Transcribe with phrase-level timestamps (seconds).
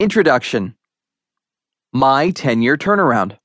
[0.00, 0.76] Introduction
[1.92, 3.36] My 10 year turnaround.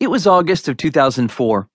[0.00, 1.68] It was August of 2004.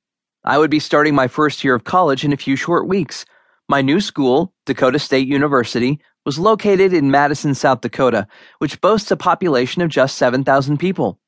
[0.43, 3.25] I would be starting my first year of college in a few short weeks.
[3.67, 8.25] My new school, Dakota State University, was located in Madison, South Dakota,
[8.57, 11.20] which boasts a population of just 7,000 people.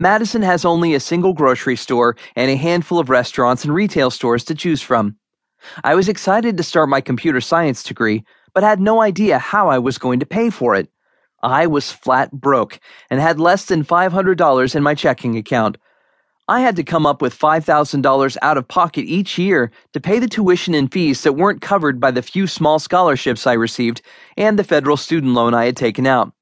[0.00, 4.44] Madison has only a single grocery store and a handful of restaurants and retail stores
[4.44, 5.18] to choose from.
[5.84, 8.24] I was excited to start my computer science degree,
[8.54, 10.88] but had no idea how I was going to pay for it.
[11.44, 12.80] I was flat broke
[13.10, 15.76] and had less than $500 in my checking account.
[16.48, 20.26] I had to come up with $5,000 out of pocket each year to pay the
[20.26, 24.00] tuition and fees that weren't covered by the few small scholarships I received
[24.38, 26.32] and the federal student loan I had taken out.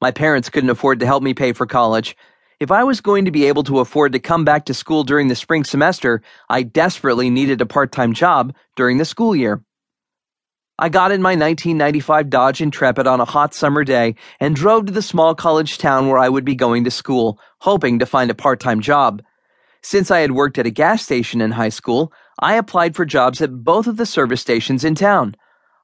[0.00, 2.16] My parents couldn't afford to help me pay for college.
[2.60, 5.26] If I was going to be able to afford to come back to school during
[5.26, 9.64] the spring semester, I desperately needed a part time job during the school year.
[10.76, 14.92] I got in my 1995 Dodge Intrepid on a hot summer day and drove to
[14.92, 18.34] the small college town where I would be going to school, hoping to find a
[18.34, 19.22] part time job.
[19.82, 23.40] Since I had worked at a gas station in high school, I applied for jobs
[23.40, 25.36] at both of the service stations in town.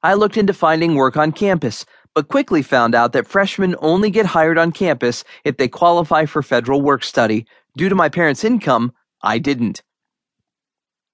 [0.03, 4.25] I looked into finding work on campus, but quickly found out that freshmen only get
[4.25, 7.45] hired on campus if they qualify for federal work study.
[7.77, 8.91] Due to my parents' income,
[9.23, 9.83] I didn't.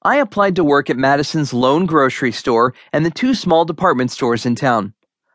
[0.08, 4.45] I applied to work at Madison's lone grocery store and the two small department stores
[4.45, 4.94] in town.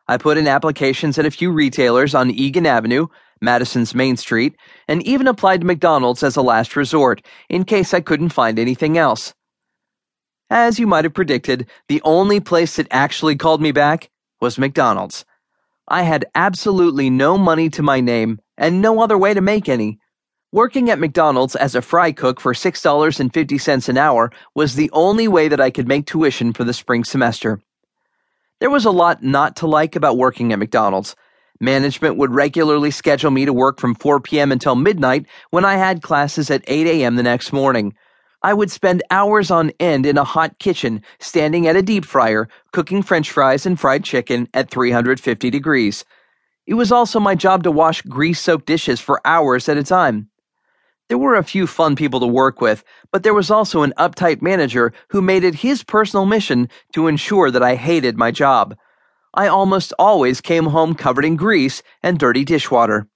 [0.09, 3.09] I put in applications at a few retailers on Egan Avenue,
[3.43, 4.57] Madison's Main Street,
[4.89, 8.97] and even applied to McDonald's as a last resort in case I couldn't find anything
[8.97, 9.35] else.
[10.49, 14.09] As you might have predicted, the only place that actually called me back
[14.41, 15.27] was McDonald's.
[15.87, 19.99] I had absolutely no money to my name and no other way to make any.
[20.55, 25.49] Working at McDonald's as a fry cook for $6.50 an hour was the only way
[25.49, 27.63] that I could make tuition for the spring semester.
[28.61, 31.17] There was a lot not to like about working at McDonald's.
[31.59, 34.53] Management would regularly schedule me to work from 4 p.m.
[34.53, 37.17] until midnight when I had classes at 8 a.m.
[37.17, 37.95] the next morning.
[38.43, 42.47] I would spend hours on end in a hot kitchen, standing at a deep fryer,
[42.73, 46.05] cooking french fries and fried chicken at 350 degrees.
[46.67, 50.29] It was also my job to wash grease soaked dishes for hours at a time.
[51.09, 54.41] There were a few fun people to work with, but there was also an uptight
[54.41, 58.77] manager who made it his personal mission to ensure that I hated my job.
[59.35, 63.09] I almost always came home covered in grease and dirty dishwater.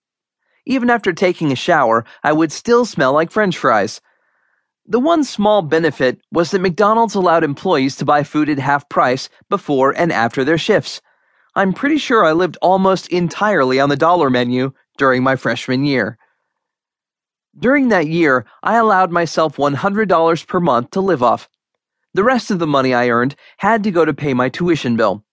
[0.66, 4.00] Even after taking a shower, I would still smell like french fries.
[4.86, 9.28] The one small benefit was that McDonald's allowed employees to buy food at half price
[9.48, 11.00] before and after their shifts.
[11.54, 16.18] I'm pretty sure I lived almost entirely on the dollar menu during my freshman year.
[17.58, 21.48] During that year, I allowed myself $100 per month to live off.
[22.12, 25.24] The rest of the money I earned had to go to pay my tuition bill.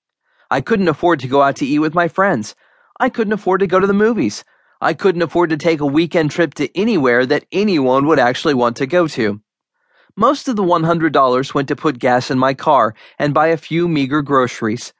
[0.49, 2.55] I couldn't afford to go out to eat with my friends.
[2.97, 4.45] I couldn't afford to go to the movies.
[4.79, 8.77] I couldn't afford to take a weekend trip to anywhere that anyone would actually want
[8.77, 9.41] to go to.
[10.15, 13.89] Most of the $100 went to put gas in my car and buy a few
[13.89, 14.93] meager groceries.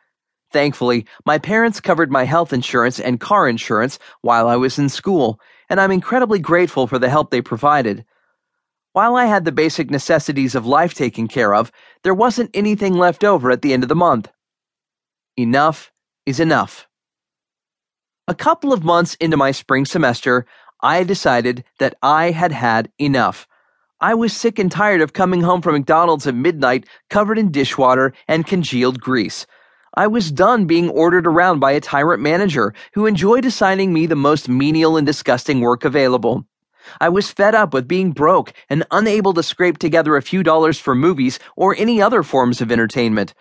[0.51, 5.39] Thankfully, my parents covered my health insurance and car insurance while I was in school,
[5.73, 8.05] and I'm incredibly grateful for the help they provided.
[8.91, 11.71] While I had the basic necessities of life taken care of,
[12.03, 14.31] there wasn't anything left over at the end of the month.
[15.35, 15.91] Enough
[16.27, 16.87] is enough.
[18.27, 20.45] A couple of months into my spring semester,
[20.79, 23.47] I decided that I had had enough.
[23.99, 28.13] I was sick and tired of coming home from McDonald's at midnight covered in dishwater
[28.27, 29.47] and congealed grease.
[29.95, 34.15] I was done being ordered around by a tyrant manager who enjoyed assigning me the
[34.15, 36.45] most menial and disgusting work available.
[36.99, 40.79] I was fed up with being broke and unable to scrape together a few dollars
[40.79, 43.35] for movies or any other forms of entertainment.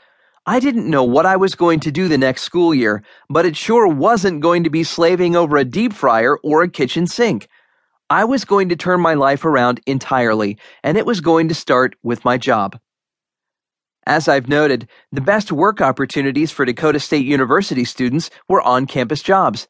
[0.44, 3.56] I didn't know what I was going to do the next school year, but it
[3.56, 7.48] sure wasn't going to be slaving over a deep fryer or a kitchen sink.
[8.10, 11.94] I was going to turn my life around entirely, and it was going to start
[12.02, 12.78] with my job.
[14.06, 19.22] As I've noted, the best work opportunities for Dakota State University students were on campus
[19.22, 19.68] jobs.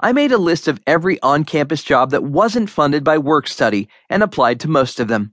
[0.00, 3.88] I made a list of every on campus job that wasn't funded by work study
[4.10, 5.32] and applied to most of them.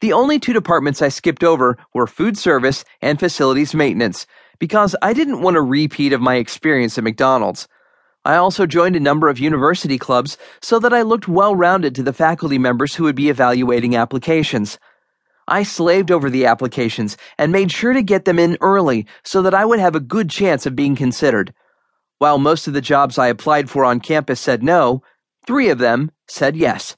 [0.00, 4.26] The only two departments I skipped over were food service and facilities maintenance
[4.60, 7.66] because I didn't want a repeat of my experience at McDonald's.
[8.24, 12.02] I also joined a number of university clubs so that I looked well rounded to
[12.02, 14.78] the faculty members who would be evaluating applications.
[15.46, 19.54] I slaved over the applications and made sure to get them in early so that
[19.54, 21.52] I would have a good chance of being considered.
[22.18, 25.02] While most of the jobs I applied for on campus said no,
[25.46, 26.96] three of them said yes.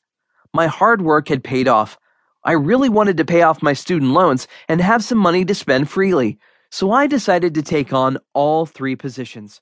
[0.53, 1.99] My hard work had paid off.
[2.45, 5.91] I really wanted to pay off my student loans and have some money to spend
[5.91, 6.39] freely,
[6.71, 9.61] so I decided to take on all three positions.